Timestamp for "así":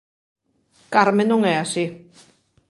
1.59-1.85